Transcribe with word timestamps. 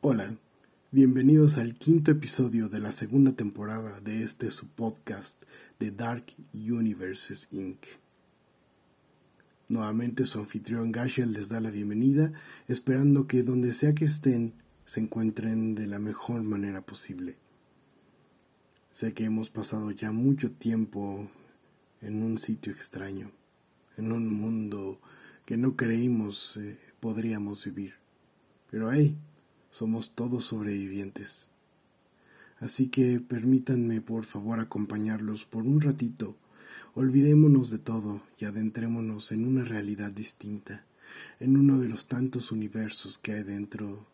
Hola, 0.00 0.32
bienvenidos 0.92 1.58
al 1.58 1.74
quinto 1.74 2.12
episodio 2.12 2.68
de 2.68 2.78
la 2.78 2.92
segunda 2.92 3.32
temporada 3.32 4.00
de 4.00 4.22
este 4.22 4.52
su 4.52 4.68
podcast 4.68 5.42
de 5.80 5.90
Dark 5.90 6.36
Universes 6.54 7.48
Inc. 7.50 7.84
Nuevamente 9.68 10.24
su 10.24 10.38
anfitrión 10.38 10.92
Gashel 10.92 11.32
les 11.32 11.48
da 11.48 11.60
la 11.60 11.72
bienvenida, 11.72 12.32
esperando 12.68 13.26
que 13.26 13.42
donde 13.42 13.74
sea 13.74 13.92
que 13.92 14.04
estén 14.04 14.54
se 14.84 15.00
encuentren 15.00 15.74
de 15.74 15.88
la 15.88 15.98
mejor 15.98 16.44
manera 16.44 16.80
posible. 16.80 17.36
Sé 18.92 19.14
que 19.14 19.24
hemos 19.24 19.50
pasado 19.50 19.90
ya 19.90 20.12
mucho 20.12 20.52
tiempo 20.52 21.28
en 22.02 22.22
un 22.22 22.38
sitio 22.38 22.72
extraño, 22.72 23.32
en 23.96 24.12
un 24.12 24.32
mundo 24.32 25.00
que 25.44 25.56
no 25.56 25.74
creímos 25.74 26.56
eh, 26.56 26.78
podríamos 27.00 27.64
vivir. 27.64 27.94
Pero 28.70 28.92
hey, 28.92 29.16
somos 29.70 30.12
todos 30.14 30.44
sobrevivientes. 30.44 31.48
Así 32.60 32.88
que 32.88 33.20
permítanme 33.20 34.00
por 34.00 34.24
favor 34.24 34.60
acompañarlos 34.60 35.44
por 35.44 35.62
un 35.62 35.80
ratito. 35.80 36.36
Olvidémonos 36.94 37.70
de 37.70 37.78
todo 37.78 38.22
y 38.38 38.44
adentrémonos 38.44 39.30
en 39.30 39.46
una 39.46 39.62
realidad 39.62 40.10
distinta, 40.10 40.84
en 41.38 41.56
uno 41.56 41.78
de 41.78 41.88
los 41.88 42.08
tantos 42.08 42.50
universos 42.50 43.18
que 43.18 43.32
hay 43.32 43.42
dentro 43.44 44.06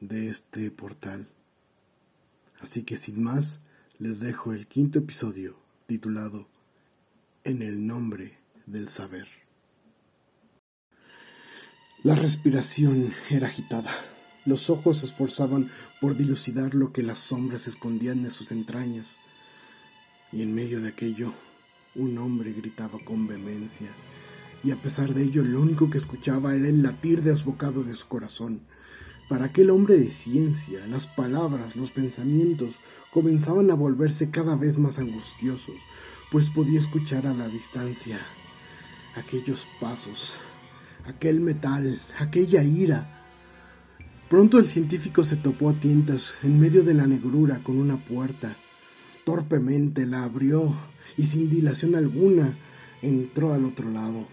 de 0.00 0.28
este 0.28 0.70
portal. 0.70 1.28
Así 2.60 2.84
que 2.84 2.96
sin 2.96 3.22
más, 3.22 3.60
les 3.98 4.20
dejo 4.20 4.52
el 4.52 4.66
quinto 4.66 5.00
episodio 5.00 5.56
titulado 5.86 6.48
En 7.44 7.60
el 7.60 7.86
nombre 7.86 8.38
del 8.66 8.88
saber. 8.88 9.28
La 12.02 12.14
respiración 12.14 13.12
era 13.30 13.48
agitada. 13.48 13.92
Los 14.44 14.70
ojos 14.70 14.98
se 14.98 15.06
esforzaban 15.06 15.70
por 16.00 16.16
dilucidar 16.16 16.74
lo 16.74 16.92
que 16.92 17.02
las 17.02 17.18
sombras 17.18 17.68
escondían 17.68 18.22
de 18.22 18.30
sus 18.30 18.50
entrañas. 18.50 19.18
Y 20.32 20.42
en 20.42 20.54
medio 20.54 20.80
de 20.80 20.88
aquello, 20.88 21.32
un 21.94 22.18
hombre 22.18 22.52
gritaba 22.52 22.98
con 23.04 23.26
vehemencia. 23.26 23.88
Y 24.64 24.70
a 24.70 24.76
pesar 24.76 25.14
de 25.14 25.24
ello, 25.24 25.44
lo 25.44 25.60
único 25.60 25.90
que 25.90 25.98
escuchaba 25.98 26.54
era 26.54 26.68
el 26.68 26.82
latir 26.82 27.22
desbocado 27.22 27.84
de 27.84 27.94
su 27.94 28.08
corazón. 28.08 28.62
Para 29.28 29.46
aquel 29.46 29.70
hombre 29.70 29.96
de 29.96 30.10
ciencia, 30.10 30.86
las 30.88 31.06
palabras, 31.06 31.76
los 31.76 31.90
pensamientos 31.90 32.76
comenzaban 33.12 33.70
a 33.70 33.74
volverse 33.74 34.30
cada 34.30 34.56
vez 34.56 34.78
más 34.78 34.98
angustiosos, 34.98 35.76
pues 36.30 36.50
podía 36.50 36.78
escuchar 36.78 37.26
a 37.26 37.34
la 37.34 37.48
distancia 37.48 38.20
aquellos 39.16 39.66
pasos, 39.80 40.34
aquel 41.06 41.40
metal, 41.40 42.00
aquella 42.18 42.62
ira, 42.62 43.21
Pronto 44.32 44.58
el 44.58 44.64
científico 44.64 45.24
se 45.24 45.36
topó 45.36 45.68
a 45.68 45.74
tientas 45.74 46.38
en 46.42 46.58
medio 46.58 46.84
de 46.84 46.94
la 46.94 47.06
negrura 47.06 47.62
con 47.62 47.76
una 47.76 48.02
puerta. 48.02 48.56
Torpemente 49.26 50.06
la 50.06 50.24
abrió 50.24 50.72
y 51.18 51.26
sin 51.26 51.50
dilación 51.50 51.94
alguna 51.94 52.56
entró 53.02 53.52
al 53.52 53.66
otro 53.66 53.90
lado. 53.90 54.26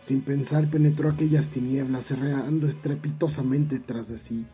Sin 0.00 0.22
pensar 0.22 0.68
penetró 0.68 1.08
aquellas 1.08 1.50
tinieblas, 1.50 2.06
cerrando 2.06 2.66
estrepitosamente 2.66 3.78
tras 3.78 4.08
de 4.08 4.18
sí. 4.18 4.44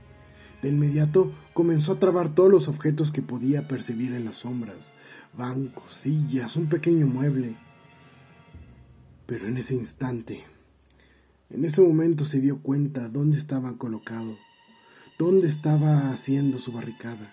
De 0.61 0.69
inmediato 0.69 1.33
comenzó 1.55 1.93
a 1.93 1.99
trabar 1.99 2.35
todos 2.35 2.51
los 2.51 2.69
objetos 2.69 3.11
que 3.11 3.23
podía 3.23 3.67
percibir 3.67 4.13
en 4.13 4.27
las 4.27 4.37
sombras, 4.37 4.93
bancos, 5.35 5.95
sillas, 5.95 6.57
un 6.57 6.67
pequeño 6.67 7.07
mueble. 7.07 7.57
Pero 9.25 9.49
en 9.49 9.57
ese 9.57 9.77
instante, 9.77 10.45
en 11.49 11.65
ese 11.65 11.81
momento 11.81 12.27
se 12.27 12.43
dio 12.43 12.59
cuenta 12.59 13.09
dónde 13.09 13.39
estaba 13.39 13.79
colocado 13.79 14.37
dónde 15.19 15.47
estaba 15.47 16.11
haciendo 16.11 16.59
su 16.59 16.73
barricada. 16.73 17.33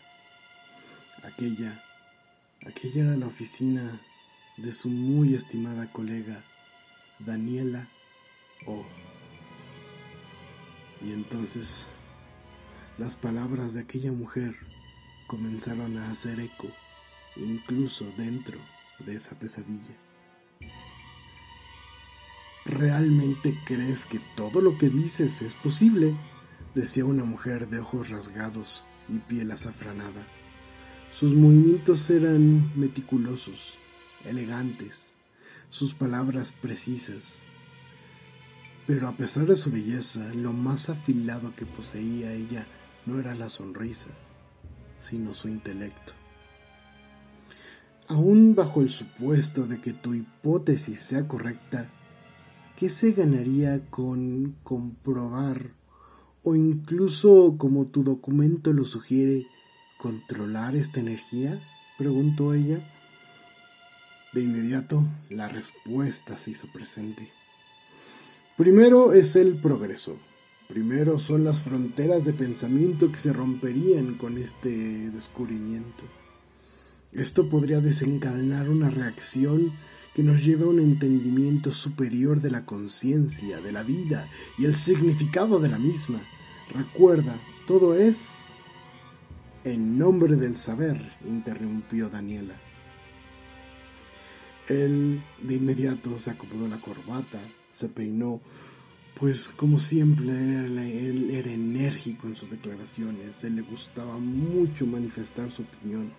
Aquella, 1.23 1.83
aquella 2.65 3.03
era 3.03 3.17
la 3.17 3.27
oficina 3.27 4.01
de 4.57 4.71
su 4.71 4.89
muy 4.89 5.33
estimada 5.33 5.91
colega, 5.91 6.43
Daniela 7.19 7.87
O. 8.65 8.85
Y 11.03 11.11
entonces 11.11 11.85
las 12.97 13.15
palabras 13.15 13.73
de 13.73 13.81
aquella 13.81 14.11
mujer 14.11 14.55
comenzaron 15.27 15.97
a 15.97 16.11
hacer 16.11 16.39
eco, 16.39 16.67
incluso 17.35 18.05
dentro 18.17 18.59
de 18.99 19.15
esa 19.15 19.37
pesadilla. 19.39 19.97
¿Realmente 22.65 23.57
crees 23.65 24.05
que 24.05 24.19
todo 24.35 24.61
lo 24.61 24.77
que 24.77 24.89
dices 24.89 25.41
es 25.41 25.55
posible? 25.55 26.15
Decía 26.73 27.05
una 27.05 27.23
mujer 27.23 27.67
de 27.69 27.79
ojos 27.79 28.09
rasgados 28.09 28.83
y 29.09 29.17
piel 29.19 29.51
azafranada. 29.51 30.25
Sus 31.11 31.33
movimientos 31.33 32.09
eran 32.09 32.71
meticulosos, 32.79 33.77
elegantes, 34.23 35.15
sus 35.69 35.93
palabras 35.93 36.53
precisas. 36.53 37.39
Pero 38.87 39.07
a 39.07 39.17
pesar 39.17 39.45
de 39.45 39.55
su 39.55 39.71
belleza, 39.71 40.33
lo 40.33 40.53
más 40.53 40.89
afilado 40.89 41.53
que 41.55 41.65
poseía 41.65 42.33
ella 42.33 42.65
no 43.05 43.19
era 43.19 43.35
la 43.35 43.49
sonrisa, 43.49 44.07
sino 44.99 45.33
su 45.33 45.49
intelecto. 45.49 46.13
Aún 48.07 48.55
bajo 48.55 48.81
el 48.81 48.89
supuesto 48.89 49.67
de 49.67 49.79
que 49.79 49.93
tu 49.93 50.13
hipótesis 50.13 50.99
sea 50.99 51.27
correcta, 51.27 51.89
¿qué 52.75 52.89
se 52.89 53.11
ganaría 53.11 53.85
con 53.89 54.57
comprobar 54.63 55.80
o 56.43 56.55
incluso, 56.55 57.55
como 57.57 57.85
tu 57.87 58.03
documento 58.03 58.73
lo 58.73 58.85
sugiere, 58.85 59.47
controlar 59.97 60.75
esta 60.75 60.99
energía? 60.99 61.61
preguntó 61.97 62.53
ella. 62.53 62.79
De 64.33 64.41
inmediato, 64.41 65.03
la 65.29 65.47
respuesta 65.47 66.37
se 66.37 66.51
hizo 66.51 66.67
presente. 66.71 67.29
Primero 68.57 69.13
es 69.13 69.35
el 69.35 69.55
progreso. 69.55 70.17
Primero 70.67 71.19
son 71.19 71.43
las 71.43 71.61
fronteras 71.61 72.25
de 72.25 72.33
pensamiento 72.33 73.11
que 73.11 73.19
se 73.19 73.33
romperían 73.33 74.15
con 74.15 74.37
este 74.37 75.09
descubrimiento. 75.11 76.03
Esto 77.11 77.49
podría 77.49 77.81
desencadenar 77.81 78.69
una 78.69 78.89
reacción 78.89 79.73
que 80.13 80.23
nos 80.23 80.43
lleve 80.43 80.65
a 80.65 80.67
un 80.67 80.79
entendimiento 80.79 81.71
superior 81.71 82.41
de 82.41 82.51
la 82.51 82.65
conciencia, 82.65 83.61
de 83.61 83.71
la 83.71 83.83
vida 83.83 84.27
y 84.57 84.65
el 84.65 84.75
significado 84.75 85.59
de 85.59 85.69
la 85.69 85.79
misma. 85.79 86.21
Recuerda, 86.73 87.35
todo 87.65 87.95
es 87.95 88.35
en 89.63 89.97
nombre 89.97 90.35
del 90.35 90.55
saber, 90.55 90.99
interrumpió 91.25 92.09
Daniela. 92.09 92.55
Él 94.67 95.21
de 95.41 95.55
inmediato 95.55 96.17
se 96.19 96.31
acomodó 96.31 96.67
la 96.67 96.81
corbata, 96.81 97.39
se 97.71 97.89
peinó, 97.89 98.41
pues 99.19 99.49
como 99.49 99.79
siempre 99.79 100.33
él 100.33 101.29
era 101.31 101.51
enérgico 101.51 102.27
en 102.27 102.35
sus 102.35 102.49
declaraciones, 102.49 103.43
él 103.43 103.57
le 103.57 103.61
gustaba 103.61 104.17
mucho 104.17 104.85
manifestar 104.85 105.51
su 105.51 105.63
opinión 105.63 106.11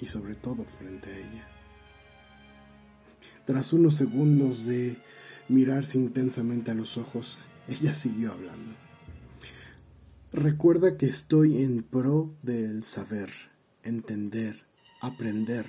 y 0.00 0.06
sobre 0.06 0.34
todo 0.34 0.64
frente 0.64 1.10
a 1.10 1.18
ella. 1.18 1.55
Tras 3.46 3.72
unos 3.72 3.94
segundos 3.94 4.66
de 4.66 4.96
mirarse 5.48 5.98
intensamente 5.98 6.72
a 6.72 6.74
los 6.74 6.98
ojos, 6.98 7.38
ella 7.68 7.94
siguió 7.94 8.32
hablando. 8.32 8.74
Recuerda 10.32 10.96
que 10.96 11.06
estoy 11.06 11.62
en 11.62 11.84
pro 11.84 12.34
del 12.42 12.82
saber, 12.82 13.30
entender, 13.84 14.64
aprender, 15.00 15.66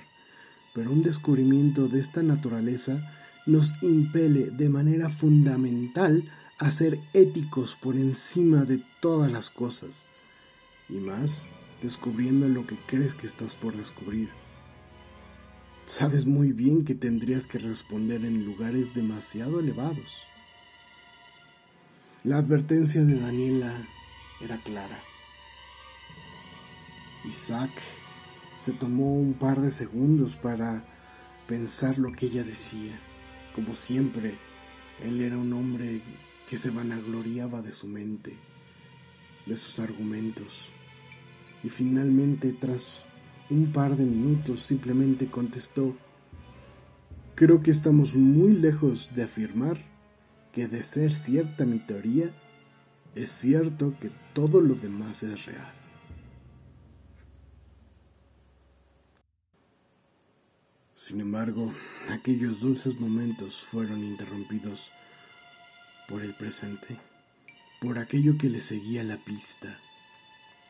pero 0.74 0.90
un 0.90 1.02
descubrimiento 1.02 1.86
de 1.86 2.00
esta 2.00 2.24
naturaleza 2.24 3.00
nos 3.46 3.72
impele 3.80 4.50
de 4.50 4.68
manera 4.68 5.08
fundamental 5.08 6.28
a 6.58 6.72
ser 6.72 6.98
éticos 7.14 7.76
por 7.80 7.94
encima 7.94 8.64
de 8.64 8.82
todas 9.00 9.30
las 9.30 9.50
cosas, 9.50 10.02
y 10.88 10.94
más 10.94 11.46
descubriendo 11.80 12.48
lo 12.48 12.66
que 12.66 12.76
crees 12.88 13.14
que 13.14 13.28
estás 13.28 13.54
por 13.54 13.76
descubrir. 13.76 14.28
Sabes 15.88 16.26
muy 16.26 16.52
bien 16.52 16.84
que 16.84 16.94
tendrías 16.94 17.46
que 17.46 17.58
responder 17.58 18.22
en 18.22 18.44
lugares 18.44 18.94
demasiado 18.94 19.58
elevados. 19.58 20.26
La 22.24 22.36
advertencia 22.36 23.02
de 23.02 23.18
Daniela 23.18 23.72
era 24.38 24.58
clara. 24.58 25.00
Isaac 27.24 27.70
se 28.58 28.72
tomó 28.72 29.14
un 29.14 29.32
par 29.32 29.62
de 29.62 29.70
segundos 29.70 30.36
para 30.36 30.84
pensar 31.46 31.98
lo 31.98 32.12
que 32.12 32.26
ella 32.26 32.44
decía. 32.44 33.00
Como 33.54 33.74
siempre, 33.74 34.34
él 35.02 35.22
era 35.22 35.38
un 35.38 35.54
hombre 35.54 36.02
que 36.50 36.58
se 36.58 36.68
vanagloriaba 36.68 37.62
de 37.62 37.72
su 37.72 37.86
mente, 37.86 38.36
de 39.46 39.56
sus 39.56 39.78
argumentos. 39.78 40.68
Y 41.64 41.70
finalmente, 41.70 42.52
tras 42.52 43.07
un 43.50 43.72
par 43.72 43.96
de 43.96 44.04
minutos 44.04 44.62
simplemente 44.62 45.30
contestó, 45.30 45.96
creo 47.34 47.62
que 47.62 47.70
estamos 47.70 48.14
muy 48.14 48.52
lejos 48.52 49.14
de 49.14 49.22
afirmar 49.22 49.78
que 50.52 50.66
de 50.68 50.82
ser 50.82 51.12
cierta 51.12 51.64
mi 51.64 51.78
teoría, 51.78 52.30
es 53.14 53.30
cierto 53.30 53.94
que 54.00 54.10
todo 54.34 54.60
lo 54.60 54.74
demás 54.74 55.22
es 55.22 55.46
real. 55.46 55.72
Sin 60.94 61.20
embargo, 61.20 61.72
aquellos 62.10 62.60
dulces 62.60 63.00
momentos 63.00 63.62
fueron 63.62 64.04
interrumpidos 64.04 64.90
por 66.08 66.22
el 66.22 66.34
presente, 66.34 66.98
por 67.80 67.98
aquello 67.98 68.36
que 68.36 68.50
le 68.50 68.60
seguía 68.60 69.04
la 69.04 69.16
pista, 69.16 69.80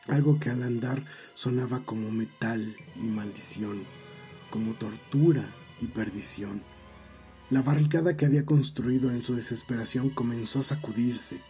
algo 0.07 0.39
que 0.39 0.49
al 0.49 0.63
andar 0.63 1.03
sonaba 1.35 1.81
como 1.85 2.09
metal 2.11 2.75
y 2.95 3.03
maldición, 3.03 3.83
como 4.49 4.73
tortura 4.73 5.43
y 5.81 5.87
perdición. 5.87 6.61
La 7.49 7.61
barricada 7.61 8.15
que 8.15 8.25
había 8.25 8.45
construido 8.45 9.11
en 9.11 9.23
su 9.23 9.35
desesperación 9.35 10.09
comenzó 10.09 10.59
a 10.59 10.63
sacudirse. 10.63 11.41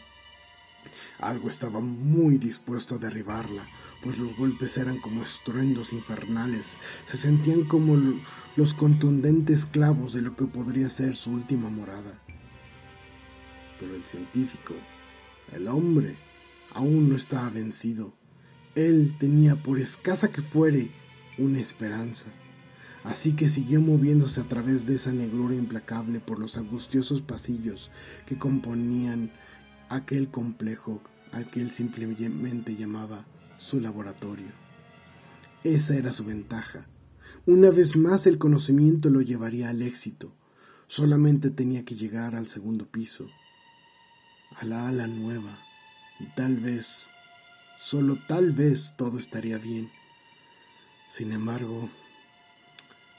Algo 1.20 1.50
estaba 1.50 1.82
muy 1.82 2.38
dispuesto 2.38 2.96
a 2.96 3.00
derribarla, 3.00 3.68
pues 4.02 4.18
los 4.18 4.36
golpes 4.38 4.78
eran 4.78 5.00
como 5.00 5.24
estruendos 5.24 5.92
infernales, 5.92 6.78
se 7.06 7.18
sentían 7.18 7.66
como 7.66 7.98
los 8.56 8.74
contundentes 8.74 9.66
clavos 9.66 10.14
de 10.14 10.22
lo 10.22 10.36
que 10.36 10.46
podría 10.46 10.90
ser 10.90 11.16
su 11.16 11.32
última 11.32 11.70
morada. 11.70 12.18
Pero 13.80 13.96
el 13.96 14.04
científico, 14.04 14.74
el 15.54 15.68
hombre, 15.68 16.16
aún 16.74 17.10
no 17.10 17.16
estaba 17.16 17.50
vencido. 17.50 18.19
Él 18.80 19.18
tenía, 19.20 19.58
por 19.62 19.78
escasa 19.78 20.32
que 20.32 20.42
fuere, 20.42 20.90
una 21.38 21.60
esperanza. 21.60 22.28
Así 23.04 23.34
que 23.34 23.50
siguió 23.50 23.82
moviéndose 23.82 24.40
a 24.40 24.46
través 24.46 24.86
de 24.86 24.96
esa 24.96 25.12
negrura 25.12 25.54
implacable 25.54 26.22
por 26.22 26.40
los 26.40 26.56
angustiosos 26.58 27.22
pasillos 27.22 27.92
que 28.26 28.38
componían 28.38 29.32
aquel 29.90 30.30
complejo 30.30 31.02
al 31.34 31.50
que 31.50 31.60
él 31.60 31.72
simplemente 31.72 32.78
llamaba 32.78 33.26
su 33.58 33.82
laboratorio. 33.82 34.52
Esa 35.66 35.98
era 35.98 36.14
su 36.14 36.24
ventaja. 36.24 36.88
Una 37.46 37.72
vez 37.72 37.98
más 37.98 38.28
el 38.28 38.38
conocimiento 38.38 39.10
lo 39.10 39.20
llevaría 39.20 39.70
al 39.70 39.82
éxito. 39.82 40.32
Solamente 40.88 41.50
tenía 41.50 41.84
que 41.84 41.96
llegar 41.96 42.34
al 42.34 42.48
segundo 42.48 42.88
piso, 42.88 43.28
a 44.56 44.64
la 44.64 44.88
ala 44.88 45.06
nueva, 45.08 45.60
y 46.22 46.26
tal 46.36 46.58
vez, 46.58 47.10
solo 47.80 48.18
tal 48.28 48.52
vez 48.52 48.94
todo 48.98 49.18
estaría 49.18 49.58
bien. 49.58 49.92
Sin 51.08 51.32
embargo, 51.32 51.90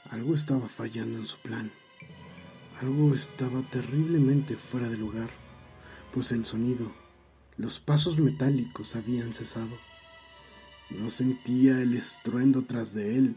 algo 0.09 0.35
estaba 0.35 0.67
fallando 0.69 1.19
en 1.19 1.25
su 1.25 1.37
plan. 1.39 1.71
Algo 2.79 3.13
estaba 3.13 3.61
terriblemente 3.63 4.55
fuera 4.55 4.89
de 4.89 4.97
lugar, 4.97 5.29
pues 6.13 6.31
el 6.31 6.45
sonido, 6.45 6.91
los 7.57 7.79
pasos 7.79 8.17
metálicos 8.17 8.95
habían 8.95 9.33
cesado. 9.33 9.77
No 10.89 11.09
sentía 11.09 11.81
el 11.81 11.93
estruendo 11.93 12.63
tras 12.63 12.93
de 12.93 13.17
él. 13.17 13.35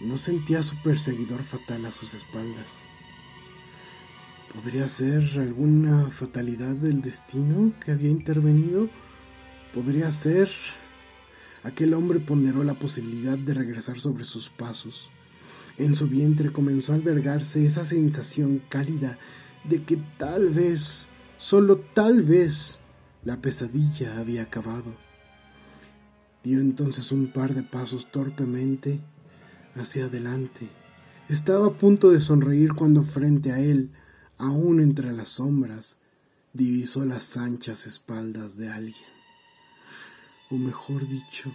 No 0.00 0.16
sentía 0.16 0.60
a 0.60 0.62
su 0.62 0.76
perseguidor 0.82 1.42
fatal 1.42 1.84
a 1.86 1.92
sus 1.92 2.14
espaldas. 2.14 2.78
¿Podría 4.54 4.88
ser 4.88 5.22
alguna 5.38 6.10
fatalidad 6.10 6.74
del 6.74 7.02
destino 7.02 7.72
que 7.84 7.92
había 7.92 8.10
intervenido? 8.10 8.88
¿Podría 9.74 10.10
ser 10.12 10.50
aquel 11.62 11.94
hombre 11.94 12.20
ponderó 12.20 12.64
la 12.64 12.74
posibilidad 12.74 13.38
de 13.38 13.54
regresar 13.54 13.98
sobre 13.98 14.24
sus 14.24 14.50
pasos. 14.50 15.10
En 15.78 15.94
su 15.94 16.08
vientre 16.08 16.52
comenzó 16.52 16.92
a 16.92 16.96
albergarse 16.96 17.64
esa 17.64 17.84
sensación 17.84 18.62
cálida 18.68 19.18
de 19.64 19.82
que 19.82 19.98
tal 20.18 20.48
vez, 20.48 21.08
solo 21.38 21.78
tal 21.78 22.22
vez, 22.22 22.78
la 23.24 23.40
pesadilla 23.40 24.18
había 24.18 24.42
acabado. 24.42 24.94
Dio 26.42 26.60
entonces 26.60 27.12
un 27.12 27.28
par 27.28 27.54
de 27.54 27.62
pasos 27.62 28.10
torpemente 28.10 29.00
hacia 29.74 30.06
adelante. 30.06 30.68
Estaba 31.28 31.66
a 31.66 31.72
punto 31.74 32.10
de 32.10 32.20
sonreír 32.20 32.72
cuando 32.72 33.02
frente 33.02 33.52
a 33.52 33.60
él, 33.60 33.90
aún 34.38 34.80
entre 34.80 35.12
las 35.12 35.28
sombras, 35.28 35.98
divisó 36.52 37.04
las 37.04 37.36
anchas 37.36 37.86
espaldas 37.86 38.56
de 38.56 38.70
alguien 38.70 39.19
o 40.50 40.56
mejor 40.56 41.06
dicho, 41.06 41.52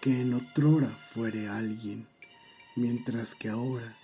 que 0.00 0.20
en 0.22 0.34
otrora 0.34 0.88
fuere 0.88 1.48
alguien, 1.48 2.06
mientras 2.74 3.34
que 3.34 3.48
ahora, 3.48 3.96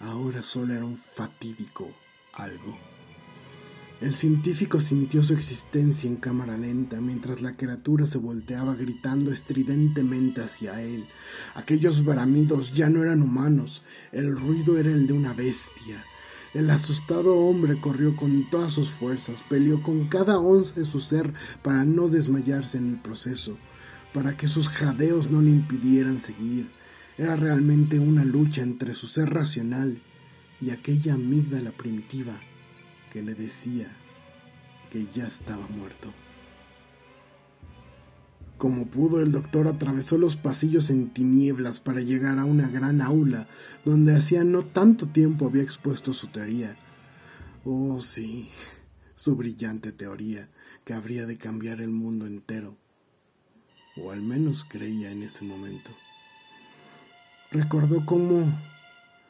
ahora 0.00 0.42
solo 0.42 0.74
era 0.74 0.84
un 0.84 0.96
fatídico 0.96 1.92
algo. 2.32 2.76
El 4.00 4.14
científico 4.14 4.78
sintió 4.78 5.24
su 5.24 5.34
existencia 5.34 6.08
en 6.08 6.16
cámara 6.16 6.56
lenta 6.56 7.00
mientras 7.00 7.42
la 7.42 7.56
criatura 7.56 8.06
se 8.06 8.18
volteaba 8.18 8.74
gritando 8.76 9.32
estridentemente 9.32 10.40
hacia 10.40 10.80
él. 10.80 11.08
Aquellos 11.56 12.04
bramidos 12.04 12.72
ya 12.72 12.88
no 12.88 13.02
eran 13.02 13.22
humanos, 13.22 13.82
el 14.12 14.36
ruido 14.36 14.78
era 14.78 14.90
el 14.90 15.08
de 15.08 15.14
una 15.14 15.32
bestia. 15.32 16.04
El 16.54 16.70
asustado 16.70 17.36
hombre 17.36 17.78
corrió 17.78 18.16
con 18.16 18.48
todas 18.48 18.72
sus 18.72 18.90
fuerzas, 18.90 19.42
peleó 19.42 19.82
con 19.82 20.08
cada 20.08 20.38
once 20.38 20.80
de 20.80 20.86
su 20.86 21.00
ser 21.00 21.34
para 21.62 21.84
no 21.84 22.08
desmayarse 22.08 22.78
en 22.78 22.90
el 22.90 22.96
proceso, 22.96 23.58
para 24.14 24.36
que 24.36 24.48
sus 24.48 24.68
jadeos 24.68 25.30
no 25.30 25.42
le 25.42 25.50
impidieran 25.50 26.20
seguir. 26.20 26.70
Era 27.18 27.36
realmente 27.36 27.98
una 27.98 28.24
lucha 28.24 28.62
entre 28.62 28.94
su 28.94 29.06
ser 29.06 29.28
racional 29.28 30.00
y 30.60 30.70
aquella 30.70 31.14
amígdala 31.14 31.72
primitiva 31.72 32.34
que 33.12 33.22
le 33.22 33.34
decía 33.34 33.88
que 34.90 35.06
ya 35.14 35.26
estaba 35.26 35.66
muerto. 35.68 36.12
Como 38.58 38.86
pudo, 38.86 39.20
el 39.20 39.30
doctor 39.30 39.68
atravesó 39.68 40.18
los 40.18 40.36
pasillos 40.36 40.90
en 40.90 41.10
tinieblas 41.10 41.78
para 41.78 42.00
llegar 42.00 42.40
a 42.40 42.44
una 42.44 42.68
gran 42.68 43.00
aula 43.00 43.46
donde 43.84 44.16
hacía 44.16 44.42
no 44.42 44.64
tanto 44.64 45.06
tiempo 45.06 45.46
había 45.46 45.62
expuesto 45.62 46.12
su 46.12 46.26
teoría. 46.26 46.76
Oh, 47.64 48.00
sí, 48.00 48.50
su 49.14 49.36
brillante 49.36 49.92
teoría 49.92 50.48
que 50.84 50.92
habría 50.92 51.24
de 51.24 51.36
cambiar 51.36 51.80
el 51.80 51.90
mundo 51.90 52.26
entero. 52.26 52.76
O 53.96 54.10
al 54.10 54.22
menos 54.22 54.64
creía 54.64 55.12
en 55.12 55.22
ese 55.22 55.44
momento. 55.44 55.92
Recordó 57.52 58.04
cómo 58.04 58.44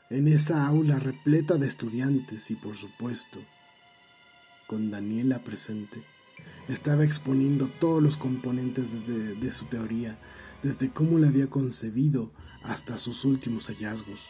en 0.09 0.29
esa 0.29 0.67
aula 0.67 0.99
repleta 0.99 1.59
de 1.59 1.67
estudiantes 1.67 2.51
y 2.51 2.55
por 2.55 2.77
supuesto 2.77 3.41
con 4.67 4.91
Daniela 4.91 5.39
presente, 5.39 6.03
estaba 6.69 7.05
exponiendo 7.05 7.69
todos 7.69 8.03
los 8.03 8.17
componentes 8.17 9.07
de, 9.07 9.53
su 9.53 9.65
teoría, 9.67 10.19
desde 10.63 10.91
cómo 10.91 11.19
la 11.19 11.29
había 11.29 11.49
concebido 11.49 12.31
hasta 12.63 12.99
sus 12.99 13.25
últimos 13.25 13.69
hallazgos. 13.69 14.29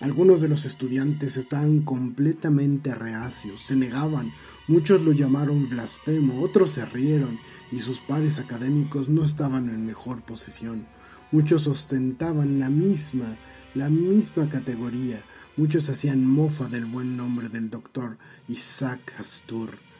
Algunos 0.00 0.40
de 0.40 0.48
los 0.48 0.64
estudiantes 0.64 1.36
estaban 1.36 1.82
completamente 1.82 2.94
reacios, 2.94 3.60
se 3.60 3.76
negaban, 3.76 4.32
muchos 4.66 5.02
lo 5.02 5.12
llamaron 5.12 5.68
blasfemo, 5.68 6.42
otros 6.42 6.72
se 6.72 6.86
rieron 6.86 7.38
y 7.70 7.80
sus 7.80 8.00
pares 8.00 8.38
académicos 8.38 9.08
no 9.08 9.24
estaban 9.24 9.68
en 9.68 9.86
mejor 9.86 10.22
posición. 10.22 10.86
Muchos 11.30 11.66
ostentaban 11.66 12.58
la 12.58 12.68
misma, 12.68 13.36
la 13.74 13.90
misma 13.90 14.48
categoría, 14.48 15.22
muchos 15.56 15.88
hacían 15.88 16.26
mofa 16.26 16.68
del 16.68 16.86
buen 16.86 17.16
nombre 17.16 17.48
del 17.48 17.70
doctor 17.70 18.16
Isaac 18.48 19.14
Astur 19.18 19.91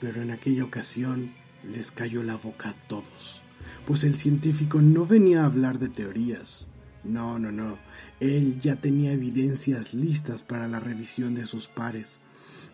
pero 0.00 0.22
en 0.22 0.30
aquella 0.30 0.64
ocasión 0.64 1.32
les 1.64 1.90
cayó 1.90 2.22
la 2.22 2.36
boca 2.36 2.70
a 2.70 2.88
todos, 2.88 3.42
pues 3.86 4.04
el 4.04 4.14
científico 4.14 4.80
no 4.80 5.04
venía 5.04 5.42
a 5.42 5.46
hablar 5.46 5.78
de 5.78 5.88
teorías. 5.88 6.68
No, 7.04 7.38
no, 7.38 7.52
no. 7.52 7.78
Él 8.20 8.60
ya 8.60 8.76
tenía 8.76 9.12
evidencias 9.12 9.94
listas 9.94 10.42
para 10.42 10.68
la 10.68 10.80
revisión 10.80 11.34
de 11.34 11.46
sus 11.46 11.68
pares. 11.68 12.20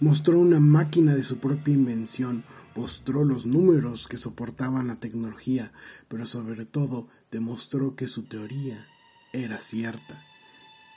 Mostró 0.01 0.39
una 0.39 0.61
máquina 0.61 1.15
de 1.15 1.23
su 1.23 1.39
propia 1.39 1.75
invención, 1.75 2.45
mostró 2.75 3.25
los 3.25 3.47
números 3.47 4.09
que 4.09 4.17
soportaban 4.17 4.89
la 4.89 4.97
tecnología, 4.97 5.73
pero 6.09 6.27
sobre 6.27 6.67
todo 6.67 7.09
demostró 7.31 7.95
que 7.95 8.09
su 8.09 8.25
teoría 8.25 8.87
era 9.33 9.59
cierta. 9.59 10.25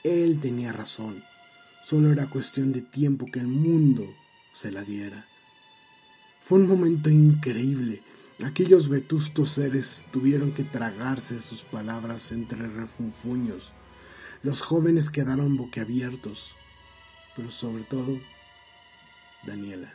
Él 0.04 0.40
tenía 0.40 0.72
razón. 0.72 1.24
Solo 1.84 2.12
era 2.12 2.30
cuestión 2.30 2.72
de 2.72 2.82
tiempo 2.82 3.28
que 3.32 3.40
el 3.40 3.48
mundo 3.48 4.06
se 4.52 4.72
la 4.72 4.84
diera. 4.84 5.28
Fue 6.48 6.60
un 6.60 6.70
momento 6.70 7.10
increíble. 7.10 8.02
Aquellos 8.46 8.88
vetustos 8.88 9.50
seres 9.50 10.06
tuvieron 10.12 10.54
que 10.54 10.64
tragarse 10.64 11.42
sus 11.42 11.66
palabras 11.66 12.32
entre 12.32 12.70
refunfuños. 12.70 13.74
Los 14.44 14.62
jóvenes 14.62 15.10
quedaron 15.10 15.58
boquiabiertos, 15.58 16.56
pero 17.36 17.52
sobre 17.52 17.84
todo 17.84 18.18
Daniela. 19.46 19.94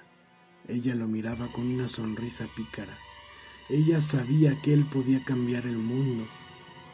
Ella 0.69 0.95
lo 0.95 1.09
miraba 1.09 1.51
con 1.53 1.67
una 1.67 1.89
sonrisa 1.89 2.47
pícara. 2.55 2.99
Ella 3.71 4.03
sabía 4.03 4.61
que 4.61 4.75
él 4.75 4.85
podía 4.85 5.25
cambiar 5.25 5.65
el 5.65 5.79
mundo 5.79 6.29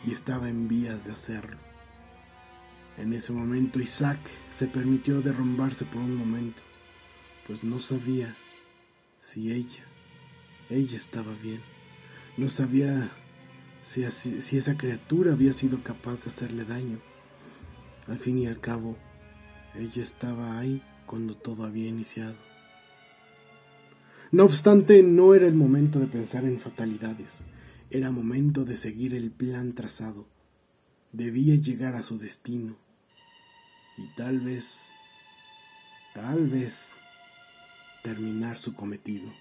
y 0.06 0.12
estaba 0.12 0.48
en 0.48 0.68
vías 0.68 1.04
de 1.04 1.10
hacerlo. 1.10 1.56
En 2.96 3.12
ese 3.12 3.32
momento 3.32 3.80
Isaac 3.80 4.20
se 4.52 4.68
permitió 4.68 5.20
derrumbarse 5.20 5.84
por 5.84 6.00
un 6.00 6.14
momento, 6.14 6.62
pues 7.48 7.64
no 7.64 7.80
sabía 7.80 8.36
si 9.20 9.52
ella, 9.52 9.84
ella 10.70 10.96
estaba 10.96 11.32
bien. 11.42 11.60
No 12.36 12.48
sabía 12.48 13.10
si, 13.80 14.10
si 14.10 14.56
esa 14.56 14.76
criatura 14.76 15.32
había 15.32 15.52
sido 15.52 15.82
capaz 15.82 16.24
de 16.24 16.30
hacerle 16.30 16.64
daño. 16.64 16.98
Al 18.06 18.18
fin 18.18 18.38
y 18.38 18.46
al 18.46 18.60
cabo, 18.60 18.96
ella 19.74 20.02
estaba 20.02 20.58
ahí 20.58 20.82
cuando 21.06 21.36
todo 21.36 21.64
había 21.64 21.88
iniciado. 21.88 22.36
No 24.30 24.44
obstante, 24.44 25.02
no 25.02 25.34
era 25.34 25.46
el 25.46 25.54
momento 25.54 25.98
de 25.98 26.06
pensar 26.06 26.44
en 26.44 26.58
fatalidades, 26.58 27.44
era 27.90 28.10
momento 28.10 28.64
de 28.66 28.76
seguir 28.76 29.14
el 29.14 29.30
plan 29.30 29.72
trazado. 29.72 30.28
Debía 31.12 31.54
llegar 31.54 31.94
a 31.94 32.02
su 32.02 32.18
destino 32.18 32.76
y 33.96 34.14
tal 34.16 34.40
vez, 34.40 34.90
tal 36.14 36.46
vez, 36.48 36.97
terminar 38.08 38.58
su 38.58 38.74
cometido. 38.74 39.32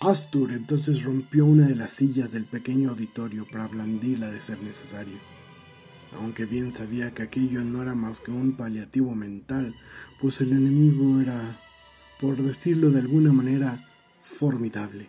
Astur 0.00 0.52
entonces 0.52 1.02
rompió 1.02 1.44
una 1.44 1.66
de 1.66 1.76
las 1.76 1.92
sillas 1.92 2.32
del 2.32 2.44
pequeño 2.44 2.90
auditorio 2.90 3.46
para 3.46 3.68
blandirla 3.68 4.30
de 4.30 4.40
ser 4.40 4.62
necesario 4.62 5.18
aunque 6.18 6.44
bien 6.44 6.72
sabía 6.72 7.12
que 7.12 7.22
aquello 7.22 7.62
no 7.62 7.82
era 7.82 7.94
más 7.94 8.20
que 8.20 8.30
un 8.30 8.52
paliativo 8.52 9.14
mental, 9.14 9.74
pues 10.20 10.40
el 10.40 10.52
enemigo 10.52 11.20
era, 11.20 11.60
por 12.20 12.36
decirlo 12.36 12.90
de 12.90 13.00
alguna 13.00 13.32
manera, 13.32 13.84
formidable. 14.22 15.08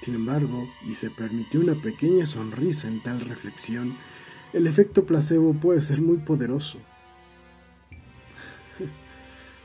Sin 0.00 0.14
embargo, 0.14 0.68
y 0.88 0.94
se 0.94 1.10
permitió 1.10 1.60
una 1.60 1.74
pequeña 1.80 2.26
sonrisa 2.26 2.88
en 2.88 3.02
tal 3.02 3.20
reflexión, 3.20 3.96
el 4.52 4.66
efecto 4.66 5.04
placebo 5.04 5.54
puede 5.54 5.80
ser 5.82 6.00
muy 6.00 6.18
poderoso. 6.18 6.78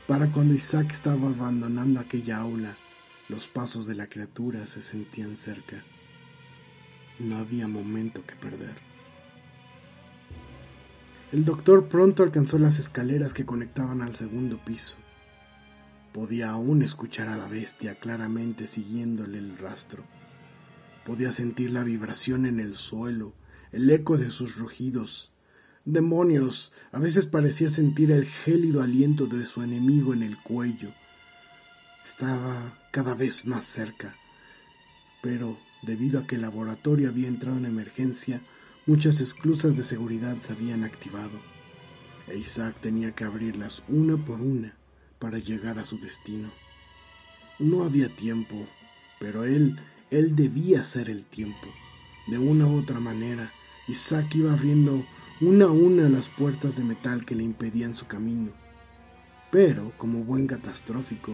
Para 0.08 0.32
cuando 0.32 0.54
Isaac 0.54 0.92
estaba 0.92 1.28
abandonando 1.28 2.00
aquella 2.00 2.38
aula, 2.38 2.78
los 3.28 3.46
pasos 3.46 3.86
de 3.86 3.94
la 3.94 4.06
criatura 4.06 4.66
se 4.66 4.80
sentían 4.80 5.36
cerca. 5.36 5.84
No 7.18 7.36
había 7.36 7.68
momento 7.68 8.24
que 8.24 8.34
perder. 8.34 8.74
El 11.30 11.44
doctor 11.44 11.88
pronto 11.88 12.22
alcanzó 12.22 12.58
las 12.58 12.78
escaleras 12.78 13.34
que 13.34 13.44
conectaban 13.44 14.00
al 14.00 14.14
segundo 14.14 14.56
piso. 14.56 14.96
Podía 16.14 16.52
aún 16.52 16.80
escuchar 16.80 17.28
a 17.28 17.36
la 17.36 17.46
bestia 17.46 17.96
claramente 17.96 18.66
siguiéndole 18.66 19.36
el 19.36 19.58
rastro. 19.58 20.04
Podía 21.04 21.32
sentir 21.32 21.70
la 21.70 21.84
vibración 21.84 22.46
en 22.46 22.60
el 22.60 22.76
suelo, 22.76 23.34
el 23.72 23.90
eco 23.90 24.16
de 24.16 24.30
sus 24.30 24.56
rugidos. 24.56 25.32
Demonios, 25.84 26.72
a 26.92 26.98
veces 26.98 27.26
parecía 27.26 27.70
sentir 27.70 28.10
el 28.10 28.26
gélido 28.26 28.82
aliento 28.82 29.26
de 29.26 29.46
su 29.46 29.62
enemigo 29.62 30.12
en 30.12 30.22
el 30.22 30.36
cuello. 30.42 30.92
Estaba 32.04 32.78
cada 32.90 33.14
vez 33.14 33.46
más 33.46 33.64
cerca, 33.64 34.16
pero 35.22 35.58
debido 35.82 36.20
a 36.20 36.26
que 36.26 36.36
el 36.36 36.42
laboratorio 36.42 37.08
había 37.08 37.28
entrado 37.28 37.58
en 37.58 37.66
emergencia, 37.66 38.40
Muchas 38.88 39.20
esclusas 39.20 39.76
de 39.76 39.84
seguridad 39.84 40.38
se 40.40 40.54
habían 40.54 40.82
activado 40.82 41.38
e 42.26 42.38
Isaac 42.38 42.74
tenía 42.80 43.14
que 43.14 43.24
abrirlas 43.24 43.82
una 43.86 44.16
por 44.16 44.40
una 44.40 44.78
para 45.18 45.36
llegar 45.36 45.78
a 45.78 45.84
su 45.84 46.00
destino. 46.00 46.48
No 47.58 47.82
había 47.82 48.08
tiempo, 48.08 48.66
pero 49.20 49.44
él, 49.44 49.78
él 50.10 50.34
debía 50.34 50.84
ser 50.84 51.10
el 51.10 51.26
tiempo. 51.26 51.68
De 52.28 52.38
una 52.38 52.66
u 52.66 52.78
otra 52.78 52.98
manera, 52.98 53.52
Isaac 53.88 54.34
iba 54.36 54.54
abriendo 54.54 55.04
una 55.40 55.66
a 55.66 55.70
una 55.70 56.08
las 56.08 56.28
puertas 56.28 56.76
de 56.76 56.84
metal 56.84 57.24
que 57.24 57.34
le 57.34 57.44
impedían 57.44 57.94
su 57.94 58.06
camino. 58.06 58.50
Pero, 59.50 59.92
como 59.96 60.24
buen 60.24 60.46
catastrófico, 60.46 61.32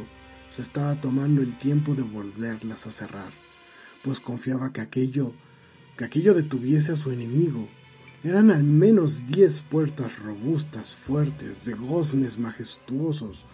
se 0.51 0.63
estaba 0.63 1.01
tomando 1.01 1.43
el 1.43 1.57
tiempo 1.59 1.95
de 1.95 2.03
volverlas 2.03 2.87
a 2.87 2.93
cerrar, 2.93 3.33
pues 4.03 4.21
confiaba 4.21 4.73
que 4.73 4.81
aquello 4.81 5.33
que 5.97 6.05
aquello 6.05 6.35
detuviese 6.35 6.93
a 6.93 6.97
su 6.97 7.11
enemigo. 7.13 7.69
Eran 8.23 8.51
al 8.51 8.65
menos 8.65 9.27
diez 9.27 9.61
puertas 9.61 10.19
robustas, 10.19 10.95
fuertes, 10.95 11.65
de 11.65 11.75
goznes 11.75 12.39
majestuosos. 12.39 13.45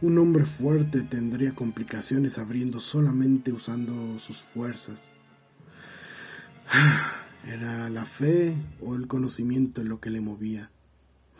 Un 0.00 0.18
hombre 0.18 0.44
fuerte 0.44 1.02
tendría 1.02 1.54
complicaciones 1.54 2.38
abriendo 2.38 2.80
solamente 2.80 3.52
usando 3.52 4.18
sus 4.18 4.40
fuerzas. 4.40 5.12
Era 7.46 7.90
la 7.90 8.04
fe 8.04 8.54
o 8.80 8.94
el 8.94 9.08
conocimiento 9.08 9.82
lo 9.82 10.00
que 10.00 10.10
le 10.10 10.20
movía. 10.20 10.70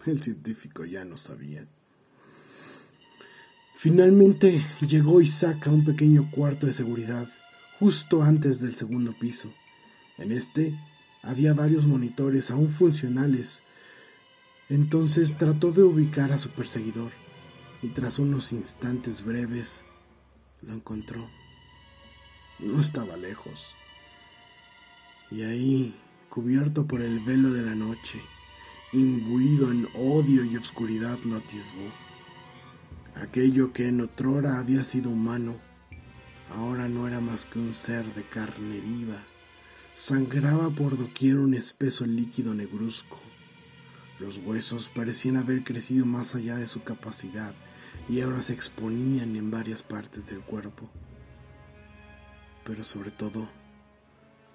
El 0.05 0.21
científico 0.21 0.85
ya 0.85 1.05
no 1.05 1.17
sabía. 1.17 1.67
Finalmente 3.77 4.65
llegó 4.81 5.21
Isaac 5.21 5.67
a 5.67 5.71
un 5.71 5.85
pequeño 5.85 6.31
cuarto 6.31 6.67
de 6.67 6.75
seguridad, 6.75 7.29
justo 7.79 8.23
antes 8.23 8.61
del 8.61 8.75
segundo 8.75 9.17
piso. 9.19 9.53
En 10.19 10.33
este 10.33 10.79
había 11.23 11.55
varios 11.55 11.87
monitores 11.87 12.51
aún 12.51 12.69
funcionales. 12.69 13.63
Entonces 14.69 15.37
trató 15.37 15.71
de 15.73 15.83
ubicar 15.83 16.33
a 16.33 16.39
su 16.39 16.51
perseguidor 16.51 17.13
y 17.81 17.89
tras 17.89 18.19
unos 18.19 18.53
instantes 18.53 19.25
breves 19.25 19.85
lo 20.63 20.75
encontró. 20.75 21.29
No 22.59 22.81
estaba 22.81 23.17
lejos. 23.17 23.75
Y 25.33 25.43
ahí, 25.43 25.95
cubierto 26.29 26.87
por 26.87 27.01
el 27.01 27.21
velo 27.21 27.53
de 27.53 27.63
la 27.63 27.75
noche, 27.75 28.21
imbuido 28.93 29.71
en 29.71 29.89
odio 29.95 30.45
y 30.45 30.57
oscuridad, 30.57 31.19
lo 31.25 31.37
atisbó. 31.37 31.91
Aquello 33.15 33.73
que 33.73 33.89
en 33.89 34.01
otrora 34.01 34.59
había 34.59 34.85
sido 34.85 35.11
humano, 35.11 35.55
ahora 36.55 36.89
no 36.89 37.09
era 37.09 37.21
más 37.21 37.47
que 37.47 37.59
un 37.59 37.73
ser 37.73 38.05
de 38.15 38.23
carne 38.25 38.81
viva 38.81 39.23
Sangraba 39.95 40.71
por 40.71 40.97
doquier 40.97 41.37
un 41.37 41.53
espeso 41.53 42.07
líquido 42.07 42.55
negruzco. 42.55 43.21
Los 44.19 44.39
huesos 44.39 44.89
parecían 44.89 45.37
haber 45.37 45.65
crecido 45.65 46.07
más 46.07 46.35
allá 46.35 46.57
de 46.57 46.67
su 46.67 46.83
capacidad 46.83 47.55
y 48.09 48.23
ahora 48.23 48.41
se 48.41 48.55
exponían 48.55 49.37
en 49.37 49.51
varias 49.51 49.83
partes 49.83 50.27
del 50.29 50.41
cuerpo. 50.41 50.91
Pero 52.65 52.85
sobre 52.85 53.11
todo, 53.11 53.47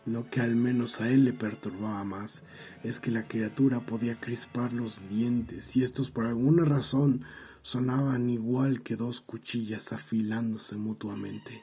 lo 0.07 0.29
que 0.29 0.39
al 0.39 0.55
menos 0.55 1.01
a 1.01 1.09
él 1.09 1.25
le 1.25 1.33
perturbaba 1.33 2.03
más 2.05 2.43
es 2.81 3.01
que 3.01 3.11
la 3.11 3.27
criatura 3.27 3.81
podía 3.81 4.17
crispar 4.19 4.71
los 4.71 5.09
dientes 5.09 5.75
y 5.75 5.83
estos 5.83 6.09
por 6.09 6.25
alguna 6.25 6.63
razón 6.63 7.25
sonaban 7.61 8.29
igual 8.29 8.81
que 8.83 8.95
dos 8.95 9.19
cuchillas 9.19 9.91
afilándose 9.91 10.77
mutuamente. 10.77 11.61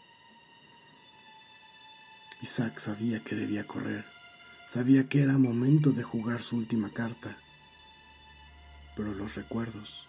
Isaac 2.42 2.78
sabía 2.78 3.24
que 3.24 3.34
debía 3.34 3.66
correr, 3.66 4.04
sabía 4.68 5.08
que 5.08 5.22
era 5.22 5.38
momento 5.38 5.92
de 5.92 6.02
jugar 6.02 6.42
su 6.42 6.58
última 6.58 6.92
carta, 6.92 7.38
pero 8.94 9.14
los 9.14 9.36
recuerdos, 9.36 10.06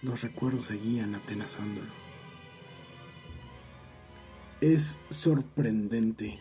los 0.00 0.22
recuerdos 0.22 0.66
seguían 0.66 1.16
atenazándolo. 1.16 1.90
Es 4.60 5.00
sorprendente, 5.10 6.38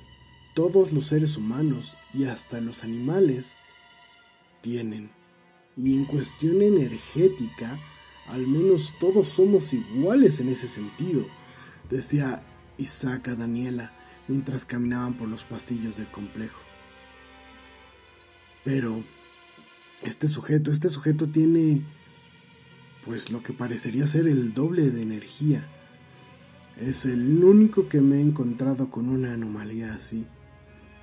todos 0.55 0.91
los 0.91 1.07
seres 1.07 1.37
humanos 1.37 1.95
y 2.13 2.23
hasta 2.23 2.59
los 2.61 2.83
animales 2.83 3.57
tienen, 4.61 5.11
y 5.77 5.93
en 5.93 6.05
cuestión 6.05 6.61
energética, 6.61 7.77
al 8.27 8.47
menos 8.47 8.93
todos 8.99 9.27
somos 9.27 9.73
iguales 9.73 10.39
en 10.39 10.49
ese 10.49 10.67
sentido, 10.67 11.25
decía 11.89 12.41
Isaac 12.77 13.27
a 13.27 13.35
Daniela 13.35 13.91
mientras 14.27 14.65
caminaban 14.65 15.13
por 15.13 15.27
los 15.27 15.43
pasillos 15.43 15.97
del 15.97 16.07
complejo. 16.07 16.59
Pero 18.63 19.03
este 20.01 20.27
sujeto, 20.27 20.71
este 20.71 20.89
sujeto 20.89 21.27
tiene 21.27 21.83
pues 23.03 23.29
lo 23.29 23.43
que 23.43 23.53
parecería 23.53 24.07
ser 24.07 24.27
el 24.27 24.53
doble 24.53 24.89
de 24.89 25.03
energía. 25.03 25.67
Es 26.77 27.05
el 27.05 27.43
único 27.43 27.87
que 27.87 28.01
me 28.01 28.17
he 28.17 28.21
encontrado 28.21 28.89
con 28.89 29.09
una 29.09 29.33
anomalía 29.33 29.93
así. 29.93 30.25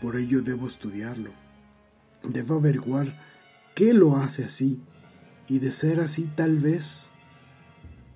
Por 0.02 0.16
ello 0.16 0.42
debo 0.42 0.66
estudiarlo. 0.66 1.30
Debo 2.25 2.56
averiguar 2.56 3.16
qué 3.76 3.94
lo 3.94 4.16
hace 4.16 4.44
así. 4.44 4.80
Y 5.49 5.61
de 5.61 5.71
ser 5.71 6.00
así 6.00 6.28
tal 6.35 6.59
vez... 6.59 7.09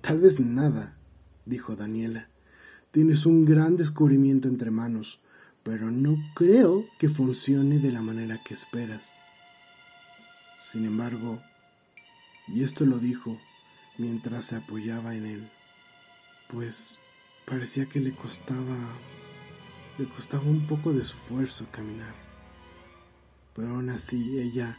Tal 0.01 0.19
vez 0.19 0.41
nada, 0.41 0.97
dijo 1.45 1.77
Daniela. 1.77 2.27
Tienes 2.91 3.25
un 3.25 3.45
gran 3.45 3.77
descubrimiento 3.77 4.49
entre 4.49 4.69
manos, 4.69 5.21
pero 5.63 5.89
no 5.89 6.17
creo 6.35 6.85
que 6.99 7.09
funcione 7.09 7.79
de 7.79 7.91
la 7.93 8.01
manera 8.01 8.41
que 8.43 8.53
esperas. 8.53 9.13
Sin 10.61 10.85
embargo, 10.85 11.41
y 12.47 12.63
esto 12.63 12.85
lo 12.85 12.99
dijo 12.99 13.39
mientras 13.97 14.45
se 14.45 14.57
apoyaba 14.57 15.15
en 15.15 15.25
él, 15.25 15.49
pues 16.49 16.99
parecía 17.45 17.85
que 17.85 17.99
le 17.99 18.11
costaba 18.11 18.75
le 19.97 20.05
costaba 20.05 20.43
un 20.43 20.67
poco 20.67 20.93
de 20.93 21.01
esfuerzo 21.01 21.65
caminar. 21.71 22.13
Pero 23.55 23.69
aún 23.69 23.89
así 23.89 24.39
ella 24.39 24.77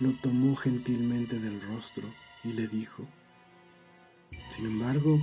lo 0.00 0.12
tomó 0.14 0.56
gentilmente 0.56 1.38
del 1.38 1.60
rostro 1.60 2.08
y 2.42 2.52
le 2.52 2.66
dijo, 2.66 3.06
sin 4.50 4.66
embargo, 4.66 5.18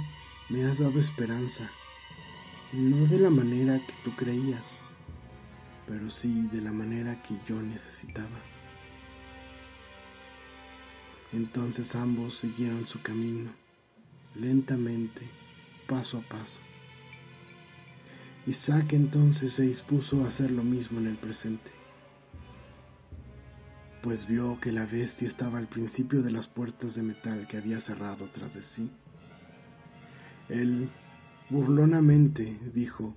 Me 0.49 0.65
has 0.65 0.79
dado 0.79 0.99
esperanza, 0.99 1.69
no 2.73 3.05
de 3.05 3.19
la 3.19 3.29
manera 3.29 3.77
que 3.77 3.93
tú 4.03 4.15
creías, 4.15 4.77
pero 5.85 6.09
sí 6.09 6.49
de 6.51 6.59
la 6.59 6.71
manera 6.71 7.21
que 7.21 7.35
yo 7.47 7.61
necesitaba. 7.61 8.39
Entonces 11.31 11.93
ambos 11.93 12.39
siguieron 12.39 12.87
su 12.87 12.99
camino, 13.03 13.51
lentamente, 14.33 15.21
paso 15.87 16.17
a 16.17 16.21
paso. 16.21 16.57
Isaac 18.47 18.93
entonces 18.93 19.53
se 19.53 19.63
dispuso 19.63 20.23
a 20.23 20.29
hacer 20.29 20.51
lo 20.51 20.63
mismo 20.63 20.99
en 20.99 21.07
el 21.07 21.17
presente, 21.17 21.71
pues 24.01 24.27
vio 24.27 24.59
que 24.59 24.71
la 24.71 24.85
bestia 24.85 25.27
estaba 25.27 25.57
al 25.57 25.67
principio 25.67 26.21
de 26.21 26.31
las 26.31 26.47
puertas 26.47 26.95
de 26.95 27.03
metal 27.03 27.47
que 27.47 27.57
había 27.57 27.81
cerrado 27.81 28.29
tras 28.29 28.53
de 28.53 28.61
sí. 28.61 28.91
Él, 30.47 30.89
burlonamente, 31.49 32.57
dijo, 32.73 33.15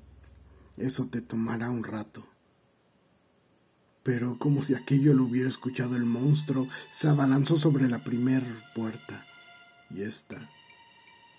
eso 0.77 1.07
te 1.07 1.21
tomará 1.21 1.71
un 1.71 1.85
rato. 1.85 2.27
Pero 4.03 4.37
como 4.39 4.65
si 4.65 4.75
aquello 4.75 5.15
lo 5.15 5.25
hubiera 5.25 5.49
escuchado 5.49 5.95
el 5.95 6.05
monstruo, 6.05 6.67
se 6.91 7.09
abalanzó 7.09 7.57
sobre 7.57 7.89
la 7.89 8.03
primer 8.03 8.43
puerta 8.75 9.25
y 9.91 10.03
ésta 10.03 10.51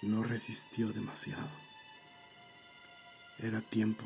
no 0.01 0.23
resistió 0.23 0.91
demasiado. 0.93 1.62
Era 3.43 3.59
tiempo. 3.59 4.05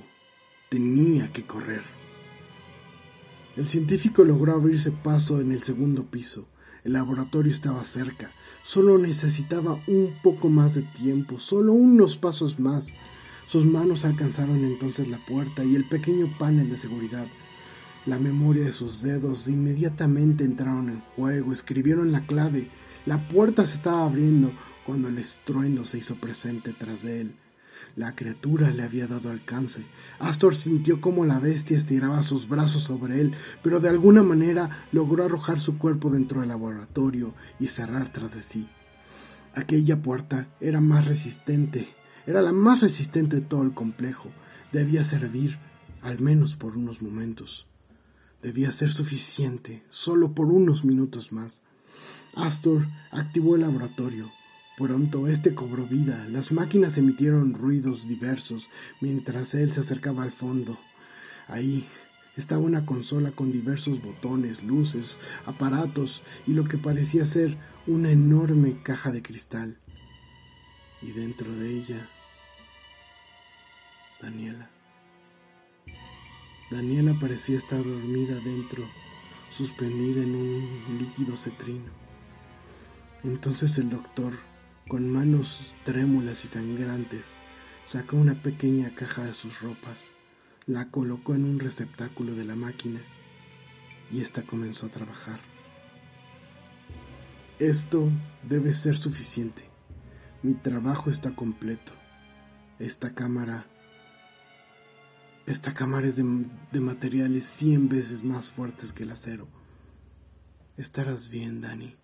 Tenía 0.67 1.31
que 1.31 1.43
correr. 1.43 1.83
El 3.55 3.67
científico 3.67 4.23
logró 4.23 4.53
abrirse 4.53 4.89
paso 4.89 5.39
en 5.39 5.51
el 5.51 5.61
segundo 5.61 6.05
piso. 6.05 6.47
El 6.83 6.93
laboratorio 6.93 7.51
estaba 7.51 7.83
cerca. 7.83 8.31
Solo 8.63 8.97
necesitaba 8.97 9.79
un 9.85 10.15
poco 10.23 10.49
más 10.49 10.73
de 10.73 10.81
tiempo, 10.81 11.39
solo 11.39 11.73
unos 11.73 12.17
pasos 12.17 12.59
más. 12.59 12.95
Sus 13.45 13.63
manos 13.63 14.05
alcanzaron 14.05 14.63
entonces 14.63 15.07
la 15.07 15.23
puerta 15.23 15.63
y 15.63 15.75
el 15.75 15.87
pequeño 15.87 16.35
panel 16.39 16.71
de 16.71 16.79
seguridad. 16.79 17.27
La 18.07 18.17
memoria 18.17 18.63
de 18.63 18.71
sus 18.71 19.03
dedos 19.03 19.47
inmediatamente 19.47 20.45
entraron 20.45 20.89
en 20.89 21.01
juego, 21.15 21.53
escribieron 21.53 22.11
la 22.11 22.25
clave. 22.25 22.69
La 23.05 23.27
puerta 23.27 23.67
se 23.67 23.75
estaba 23.75 24.03
abriendo 24.03 24.51
cuando 24.83 25.09
el 25.09 25.19
estruendo 25.19 25.85
se 25.85 25.99
hizo 25.99 26.15
presente 26.15 26.73
tras 26.73 27.03
de 27.03 27.21
él. 27.21 27.35
La 27.95 28.15
criatura 28.15 28.69
le 28.71 28.83
había 28.83 29.07
dado 29.07 29.29
alcance. 29.29 29.85
Astor 30.19 30.55
sintió 30.55 31.01
como 31.01 31.25
la 31.25 31.39
bestia 31.39 31.77
estiraba 31.77 32.21
sus 32.23 32.47
brazos 32.47 32.83
sobre 32.83 33.21
él, 33.21 33.33
pero 33.63 33.79
de 33.79 33.89
alguna 33.89 34.23
manera 34.23 34.85
logró 34.91 35.23
arrojar 35.23 35.59
su 35.59 35.77
cuerpo 35.77 36.09
dentro 36.09 36.41
del 36.41 36.49
laboratorio 36.49 37.33
y 37.59 37.67
cerrar 37.67 38.11
tras 38.11 38.35
de 38.35 38.41
sí. 38.41 38.69
Aquella 39.55 40.01
puerta 40.01 40.47
era 40.59 40.81
más 40.81 41.05
resistente, 41.05 41.89
era 42.25 42.41
la 42.41 42.51
más 42.51 42.81
resistente 42.81 43.37
de 43.37 43.41
todo 43.41 43.63
el 43.63 43.73
complejo. 43.73 44.29
Debía 44.71 45.03
servir, 45.03 45.57
al 46.01 46.19
menos 46.19 46.55
por 46.55 46.77
unos 46.77 47.01
momentos 47.01 47.67
debía 48.41 48.71
ser 48.71 48.91
suficiente, 48.91 49.83
solo 49.89 50.33
por 50.33 50.47
unos 50.47 50.85
minutos 50.85 51.31
más. 51.31 51.61
Astor 52.35 52.87
activó 53.11 53.55
el 53.55 53.61
laboratorio. 53.61 54.31
Pronto 54.77 55.27
este 55.27 55.55
cobró 55.55 55.87
vida. 55.87 56.27
Las 56.29 56.51
máquinas 56.51 56.99
emitieron 56.99 57.55
ruidos 57.55 58.07
diversos 58.07 58.69
mientras 59.01 59.55
él 59.55 59.73
se 59.73 59.79
acercaba 59.79 60.21
al 60.21 60.31
fondo. 60.31 60.77
Ahí 61.47 61.87
estaba 62.35 62.61
una 62.61 62.85
consola 62.85 63.31
con 63.31 63.51
diversos 63.51 64.03
botones, 64.03 64.63
luces, 64.63 65.17
aparatos 65.47 66.21
y 66.45 66.53
lo 66.53 66.65
que 66.65 66.77
parecía 66.77 67.25
ser 67.25 67.57
una 67.87 68.11
enorme 68.11 68.77
caja 68.83 69.11
de 69.11 69.23
cristal. 69.23 69.79
Y 71.01 71.11
dentro 71.11 71.51
de 71.55 71.75
ella, 71.75 72.09
Daniela. 74.21 74.69
Daniela 76.69 77.15
parecía 77.19 77.57
estar 77.57 77.83
dormida 77.83 78.39
dentro, 78.41 78.83
suspendida 79.49 80.21
en 80.21 80.35
un 80.35 80.99
líquido 80.99 81.35
cetrino. 81.35 81.89
Entonces 83.23 83.75
el 83.79 83.89
doctor, 83.89 84.33
con 84.87 85.09
manos 85.09 85.75
trémulas 85.83 86.45
y 86.45 86.47
sangrantes, 86.47 87.35
sacó 87.85 88.17
una 88.17 88.41
pequeña 88.41 88.93
caja 88.95 89.25
de 89.25 89.33
sus 89.33 89.61
ropas, 89.61 90.05
la 90.65 90.89
colocó 90.89 91.35
en 91.35 91.45
un 91.45 91.59
receptáculo 91.59 92.35
de 92.35 92.45
la 92.45 92.55
máquina 92.55 93.01
y 94.11 94.21
ésta 94.21 94.43
comenzó 94.43 94.87
a 94.87 94.89
trabajar. 94.89 95.39
Esto 97.59 98.09
debe 98.47 98.73
ser 98.73 98.97
suficiente. 98.97 99.63
Mi 100.43 100.53
trabajo 100.53 101.09
está 101.09 101.35
completo. 101.35 101.91
Esta 102.79 103.13
cámara 103.13 103.65
esta 105.47 105.73
cámara 105.73 106.05
es 106.07 106.17
de, 106.17 106.81
materiales 106.81 107.45
cien 107.45 107.87
veces 107.87 108.21
más 108.21 108.49
fuertes 108.49 108.91
que 108.91 109.03
el 109.03 109.11
acero. 109.11 109.47
Estarás 110.75 111.29
bien, 111.29 111.61
Dani. 111.61 111.95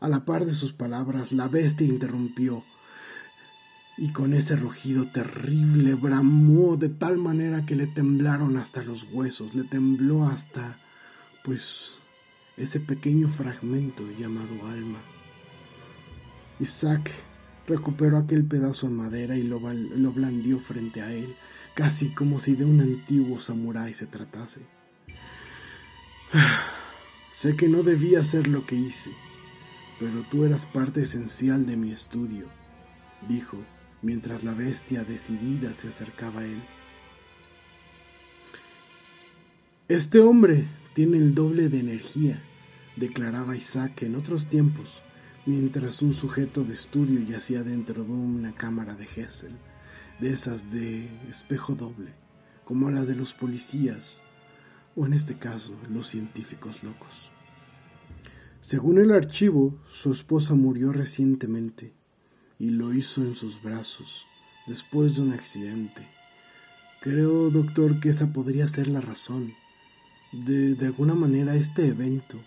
A 0.00 0.08
la 0.08 0.24
par 0.24 0.44
de 0.44 0.52
sus 0.52 0.72
palabras, 0.72 1.32
la 1.32 1.48
bestia 1.48 1.86
interrumpió 1.86 2.64
y 3.96 4.12
con 4.12 4.32
ese 4.32 4.54
rugido 4.54 5.10
terrible 5.10 5.94
bramó 5.94 6.76
de 6.76 6.88
tal 6.88 7.18
manera 7.18 7.66
que 7.66 7.74
le 7.74 7.88
temblaron 7.88 8.56
hasta 8.56 8.84
los 8.84 9.08
huesos, 9.12 9.54
le 9.54 9.64
tembló 9.64 10.24
hasta, 10.24 10.78
pues, 11.44 11.96
ese 12.56 12.78
pequeño 12.78 13.28
fragmento 13.28 14.04
llamado 14.18 14.66
alma. 14.68 14.98
Isaac 16.60 17.10
recuperó 17.66 18.18
aquel 18.18 18.44
pedazo 18.44 18.88
de 18.88 18.94
madera 18.94 19.36
y 19.36 19.42
lo, 19.42 19.60
lo 19.60 20.12
blandió 20.12 20.60
frente 20.60 21.02
a 21.02 21.12
él 21.12 21.34
casi 21.78 22.08
como 22.08 22.40
si 22.40 22.56
de 22.56 22.64
un 22.64 22.80
antiguo 22.80 23.38
samurái 23.38 23.94
se 23.94 24.06
tratase. 24.06 24.62
sé 27.30 27.54
que 27.54 27.68
no 27.68 27.84
debía 27.84 28.18
hacer 28.18 28.48
lo 28.48 28.66
que 28.66 28.74
hice, 28.74 29.12
pero 29.98 30.22
tú 30.30 30.44
eras 30.44 30.66
parte 30.66 31.02
esencial 31.02 31.66
de 31.66 31.76
mi 31.76 31.90
estudio, 31.90 32.46
dijo, 33.28 33.58
mientras 34.02 34.44
la 34.44 34.54
bestia 34.54 35.04
decidida 35.04 35.72
se 35.74 35.88
acercaba 35.88 36.40
a 36.40 36.44
él. 36.44 36.62
Este 39.88 40.20
hombre 40.20 40.66
tiene 40.94 41.18
el 41.18 41.34
doble 41.34 41.68
de 41.68 41.80
energía, 41.80 42.42
declaraba 42.96 43.56
Isaac 43.56 44.02
en 44.02 44.14
otros 44.14 44.46
tiempos, 44.48 45.02
mientras 45.46 46.02
un 46.02 46.14
sujeto 46.14 46.64
de 46.64 46.74
estudio 46.74 47.20
yacía 47.20 47.62
dentro 47.62 48.04
de 48.04 48.12
una 48.12 48.54
cámara 48.54 48.94
de 48.94 49.08
Hessel 49.16 49.56
de 50.20 50.30
esas 50.30 50.72
de 50.72 51.08
espejo 51.28 51.74
doble, 51.74 52.12
como 52.64 52.90
la 52.90 53.04
de 53.04 53.14
los 53.14 53.34
policías, 53.34 54.20
o 54.96 55.06
en 55.06 55.12
este 55.12 55.38
caso 55.38 55.74
los 55.88 56.08
científicos 56.08 56.82
locos. 56.82 57.30
Según 58.60 58.98
el 58.98 59.12
archivo, 59.12 59.78
su 59.88 60.12
esposa 60.12 60.54
murió 60.54 60.92
recientemente 60.92 61.92
y 62.58 62.70
lo 62.70 62.92
hizo 62.92 63.22
en 63.22 63.34
sus 63.34 63.62
brazos, 63.62 64.26
después 64.66 65.16
de 65.16 65.22
un 65.22 65.32
accidente. 65.32 66.06
Creo, 67.00 67.50
doctor, 67.50 68.00
que 68.00 68.10
esa 68.10 68.32
podría 68.32 68.68
ser 68.68 68.88
la 68.88 69.00
razón. 69.00 69.54
De, 70.32 70.74
de 70.74 70.86
alguna 70.86 71.14
manera 71.14 71.54
este 71.54 71.86
evento, 71.86 72.38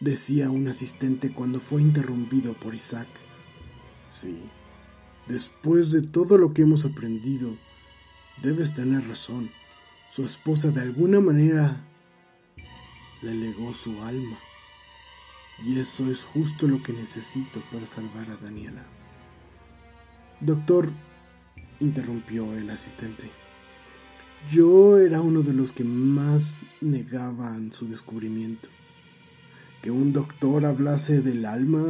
decía 0.00 0.50
un 0.50 0.68
asistente 0.68 1.32
cuando 1.32 1.60
fue 1.60 1.80
interrumpido 1.80 2.52
por 2.54 2.74
Isaac. 2.74 3.08
Sí, 4.08 4.36
Después 5.26 5.92
de 5.92 6.02
todo 6.02 6.36
lo 6.36 6.52
que 6.52 6.62
hemos 6.62 6.84
aprendido, 6.84 7.56
debes 8.42 8.74
tener 8.74 9.06
razón. 9.06 9.50
Su 10.10 10.24
esposa 10.24 10.72
de 10.72 10.80
alguna 10.80 11.20
manera 11.20 11.84
le 13.22 13.34
legó 13.34 13.72
su 13.72 14.02
alma. 14.02 14.36
Y 15.64 15.78
eso 15.78 16.10
es 16.10 16.24
justo 16.24 16.66
lo 16.66 16.82
que 16.82 16.92
necesito 16.92 17.62
para 17.72 17.86
salvar 17.86 18.30
a 18.30 18.36
Daniela. 18.36 18.84
Doctor, 20.40 20.90
interrumpió 21.80 22.52
el 22.54 22.68
asistente. 22.70 23.30
Yo 24.50 24.98
era 24.98 25.20
uno 25.20 25.42
de 25.42 25.52
los 25.52 25.72
que 25.72 25.84
más 25.84 26.58
negaban 26.80 27.72
su 27.72 27.86
descubrimiento. 27.86 28.68
Que 29.82 29.90
un 29.90 30.12
doctor 30.12 30.64
hablase 30.64 31.22
del 31.22 31.46
alma 31.46 31.82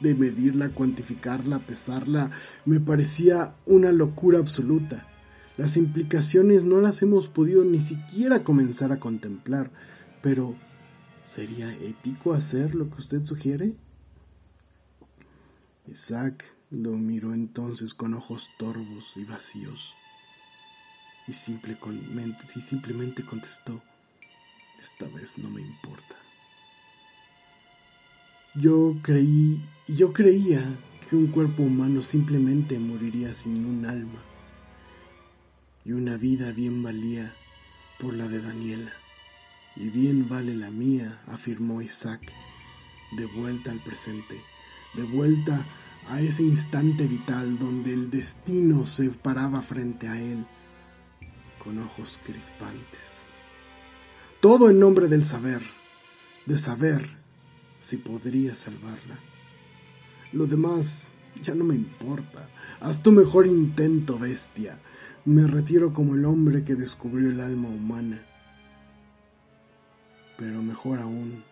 de 0.00 0.14
medirla, 0.14 0.70
cuantificarla, 0.70 1.60
pesarla, 1.60 2.30
me 2.64 2.80
parecía 2.80 3.54
una 3.66 3.92
locura 3.92 4.38
absoluta. 4.38 5.06
Las 5.56 5.76
implicaciones 5.76 6.64
no 6.64 6.80
las 6.80 7.02
hemos 7.02 7.28
podido 7.28 7.64
ni 7.64 7.80
siquiera 7.80 8.42
comenzar 8.42 8.90
a 8.90 8.98
contemplar, 8.98 9.70
pero 10.22 10.56
¿sería 11.24 11.72
ético 11.74 12.32
hacer 12.32 12.74
lo 12.74 12.88
que 12.88 12.96
usted 12.96 13.24
sugiere? 13.24 13.74
Isaac 15.86 16.44
lo 16.70 16.92
miró 16.92 17.34
entonces 17.34 17.92
con 17.92 18.14
ojos 18.14 18.48
torvos 18.58 19.12
y 19.16 19.24
vacíos 19.24 19.96
y 21.26 21.32
simplemente, 21.32 22.46
y 22.54 22.60
simplemente 22.60 23.24
contestó, 23.24 23.82
esta 24.80 25.06
vez 25.08 25.38
no 25.38 25.50
me 25.50 25.60
importa. 25.60 26.16
Yo 28.54 28.96
creí, 29.02 29.62
yo 29.86 30.12
creía 30.12 30.62
que 31.08 31.16
un 31.16 31.28
cuerpo 31.28 31.62
humano 31.62 32.02
simplemente 32.02 32.78
moriría 32.78 33.32
sin 33.34 33.64
un 33.64 33.86
alma. 33.86 34.20
Y 35.84 35.92
una 35.92 36.16
vida 36.16 36.52
bien 36.52 36.82
valía 36.82 37.34
por 37.98 38.14
la 38.14 38.28
de 38.28 38.40
Daniela. 38.40 38.92
Y 39.76 39.88
bien 39.88 40.28
vale 40.28 40.54
la 40.54 40.70
mía, 40.70 41.20
afirmó 41.26 41.82
Isaac, 41.82 42.20
de 43.16 43.26
vuelta 43.26 43.70
al 43.70 43.80
presente, 43.80 44.40
de 44.94 45.02
vuelta 45.02 45.64
a 46.08 46.20
ese 46.20 46.42
instante 46.42 47.06
vital 47.06 47.58
donde 47.58 47.92
el 47.92 48.10
destino 48.10 48.86
se 48.86 49.08
paraba 49.10 49.62
frente 49.62 50.08
a 50.08 50.20
él 50.20 50.44
con 51.62 51.78
ojos 51.78 52.18
crispantes. 52.24 53.26
Todo 54.40 54.68
en 54.68 54.80
nombre 54.80 55.08
del 55.08 55.24
saber, 55.24 55.62
de 56.46 56.58
saber 56.58 57.08
si 57.80 57.96
podría 57.96 58.56
salvarla. 58.56 59.18
Lo 60.32 60.46
demás 60.46 61.10
ya 61.42 61.54
no 61.54 61.64
me 61.64 61.74
importa. 61.74 62.48
Haz 62.80 63.02
tu 63.02 63.12
mejor 63.12 63.46
intento, 63.46 64.18
bestia. 64.18 64.80
Me 65.24 65.46
retiro 65.46 65.92
como 65.92 66.14
el 66.14 66.24
hombre 66.24 66.64
que 66.64 66.74
descubrió 66.74 67.30
el 67.30 67.40
alma 67.40 67.68
humana. 67.68 68.20
Pero 70.36 70.62
mejor 70.62 71.00
aún, 71.00 71.44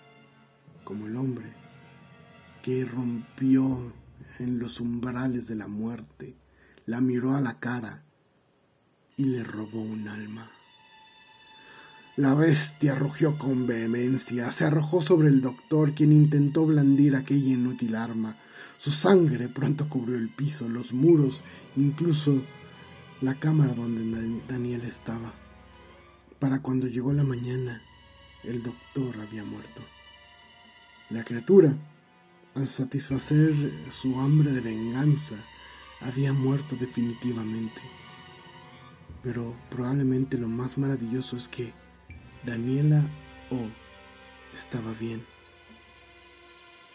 como 0.84 1.06
el 1.06 1.16
hombre 1.16 1.52
que 2.62 2.84
rompió 2.84 3.92
en 4.38 4.58
los 4.58 4.80
umbrales 4.80 5.46
de 5.48 5.56
la 5.56 5.66
muerte, 5.66 6.34
la 6.86 7.00
miró 7.00 7.34
a 7.34 7.40
la 7.40 7.58
cara 7.58 8.02
y 9.16 9.24
le 9.24 9.44
robó 9.44 9.80
un 9.80 10.08
alma. 10.08 10.50
La 12.16 12.34
bestia 12.34 12.94
rugió 12.94 13.38
con 13.38 13.66
vehemencia, 13.66 14.50
se 14.50 14.64
arrojó 14.64 15.00
sobre 15.00 15.28
el 15.28 15.40
doctor, 15.40 15.94
quien 15.94 16.12
intentó 16.12 16.66
blandir 16.66 17.16
aquella 17.16 17.50
inútil 17.50 17.94
arma. 17.94 18.36
Su 18.78 18.90
sangre 18.92 19.48
pronto 19.48 19.88
cubrió 19.88 20.16
el 20.16 20.28
piso, 20.28 20.68
los 20.68 20.92
muros, 20.92 21.42
incluso 21.76 22.42
la 23.20 23.34
cámara 23.34 23.74
donde 23.74 24.42
Daniel 24.48 24.82
estaba. 24.84 25.32
Para 26.38 26.60
cuando 26.60 26.88
llegó 26.88 27.12
la 27.12 27.24
mañana, 27.24 27.82
el 28.44 28.62
doctor 28.62 29.20
había 29.20 29.44
muerto. 29.44 29.83
La 31.11 31.24
criatura, 31.24 31.74
al 32.55 32.68
satisfacer 32.68 33.53
su 33.90 34.18
hambre 34.20 34.53
de 34.53 34.61
venganza, 34.61 35.37
había 36.00 36.33
muerto 36.33 36.76
definitivamente. 36.76 37.81
Pero 39.22 39.55
probablemente 39.68 40.38
lo 40.38 40.48
más 40.48 40.79
maravilloso 40.79 41.37
es 41.37 41.48
que 41.48 41.72
Daniela 42.44 43.05
O 43.50 43.68
estaba 44.55 44.92
bien. 44.94 45.24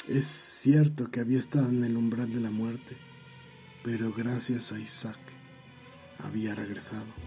Es 0.08 0.26
cierto 0.26 1.10
que 1.12 1.20
había 1.20 1.40
estado 1.40 1.70
en 1.70 1.84
el 1.84 1.98
umbral 1.98 2.32
de 2.32 2.40
la 2.40 2.52
muerte, 2.52 2.96
pero 3.84 4.14
gracias 4.14 4.72
a 4.72 4.80
Isaac 4.80 5.20
había 6.20 6.56
regresado. 6.56 7.25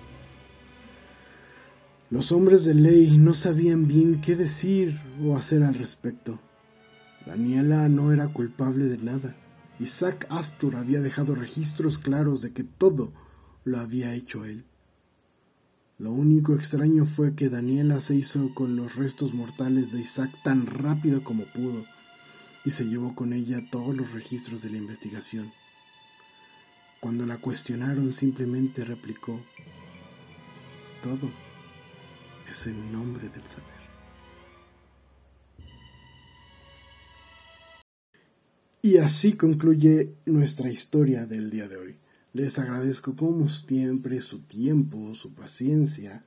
Los 2.10 2.32
hombres 2.32 2.64
de 2.64 2.74
ley 2.74 3.18
no 3.18 3.34
sabían 3.34 3.86
bien 3.86 4.22
qué 4.22 4.34
decir 4.34 4.98
o 5.22 5.36
hacer 5.36 5.62
al 5.62 5.74
respecto. 5.74 6.40
Daniela 7.26 7.86
no 7.90 8.12
era 8.12 8.28
culpable 8.28 8.86
de 8.86 8.96
nada. 8.96 9.36
Isaac 9.78 10.26
Astor 10.30 10.76
había 10.76 11.00
dejado 11.00 11.34
registros 11.34 11.98
claros 11.98 12.40
de 12.40 12.54
que 12.54 12.64
todo 12.64 13.12
lo 13.64 13.78
había 13.78 14.14
hecho 14.14 14.46
él. 14.46 14.64
Lo 15.98 16.10
único 16.10 16.54
extraño 16.54 17.04
fue 17.04 17.34
que 17.34 17.50
Daniela 17.50 18.00
se 18.00 18.14
hizo 18.14 18.54
con 18.54 18.74
los 18.74 18.96
restos 18.96 19.34
mortales 19.34 19.92
de 19.92 20.00
Isaac 20.00 20.30
tan 20.42 20.64
rápido 20.64 21.22
como 21.22 21.44
pudo 21.44 21.84
y 22.64 22.70
se 22.70 22.84
llevó 22.84 23.14
con 23.14 23.34
ella 23.34 23.68
todos 23.70 23.94
los 23.94 24.12
registros 24.12 24.62
de 24.62 24.70
la 24.70 24.78
investigación. 24.78 25.52
Cuando 27.00 27.26
la 27.26 27.36
cuestionaron 27.36 28.14
simplemente 28.14 28.82
replicó, 28.84 29.38
todo 31.02 31.30
es 32.50 32.66
en 32.66 32.92
nombre 32.92 33.28
del 33.28 33.44
saber. 33.44 33.78
Y 38.80 38.98
así 38.98 39.32
concluye 39.34 40.14
nuestra 40.24 40.70
historia 40.70 41.26
del 41.26 41.50
día 41.50 41.66
de 41.68 41.76
hoy. 41.76 41.96
Les 42.32 42.58
agradezco 42.58 43.14
como 43.16 43.48
siempre 43.48 44.20
su 44.20 44.40
tiempo, 44.40 45.14
su 45.14 45.32
paciencia. 45.34 46.24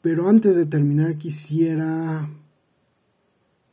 Pero 0.00 0.28
antes 0.28 0.54
de 0.54 0.66
terminar 0.66 1.18
quisiera 1.18 2.28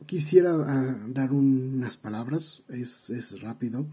quisiera 0.06 0.52
ah, 0.52 0.96
dar 1.06 1.32
unas 1.32 1.96
palabras, 1.96 2.62
es, 2.68 3.40
rápido. 3.40 3.86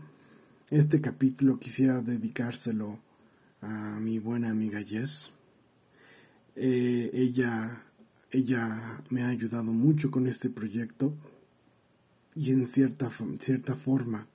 Este 0.72 1.02
capítulo 1.02 1.60
quisiera 1.60 2.02
dedicárselo 2.02 3.00
a 3.62 4.00
mi 4.00 4.18
buena 4.18 4.50
amiga 4.50 4.82
Jess. 4.84 5.30
Eh, 6.56 7.12
ella, 7.14 7.84
ella 8.32 9.04
me 9.12 9.22
ha 9.22 9.28
ayudado 9.28 9.72
mucho 9.72 10.10
con 10.10 10.26
este 10.26 10.50
proyecto 10.50 11.14
y 12.34 12.52
en 12.52 12.66
cierta, 12.66 13.12
cierta 13.40 13.76
forma 13.76 14.28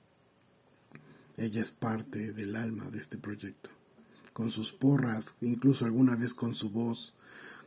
ella 1.37 1.61
es 1.61 1.71
parte 1.71 2.33
del 2.33 2.55
alma 2.55 2.89
de 2.89 2.99
este 2.99 3.17
proyecto. 3.17 3.69
Con 4.33 4.51
sus 4.51 4.73
porras, 4.73 5.35
incluso 5.41 5.85
alguna 5.85 6.15
vez 6.15 6.33
con 6.33 6.55
su 6.55 6.69
voz, 6.69 7.13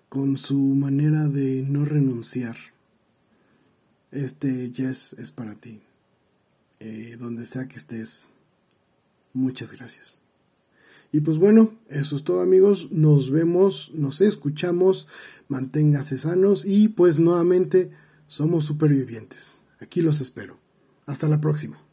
con 0.09 0.39
su 0.39 0.59
manera 0.59 1.29
de 1.29 1.63
no 1.63 1.85
renunciar 1.85 2.57
este 4.11 4.73
Jess 4.75 5.15
es 5.19 5.33
para 5.33 5.55
ti. 5.55 5.81
Eh, 6.81 7.17
donde 7.19 7.45
sea 7.45 7.69
que 7.69 7.77
estés, 7.77 8.29
muchas 9.33 9.73
gracias. 9.73 10.21
Y 11.11 11.21
pues 11.21 11.39
bueno, 11.39 11.75
eso 11.89 12.17
es 12.17 12.25
todo 12.25 12.41
amigos. 12.41 12.91
Nos 12.93 13.31
vemos, 13.31 13.91
nos 13.95 14.21
escuchamos. 14.21 15.09
Manténgase 15.49 16.19
sanos 16.19 16.65
y 16.67 16.89
pues 16.89 17.19
nuevamente 17.19 17.91
somos 18.27 18.65
supervivientes. 18.65 19.63
Aquí 19.81 20.03
los 20.03 20.21
espero. 20.21 20.59
Hasta 21.07 21.29
la 21.29 21.41
próxima. 21.41 21.88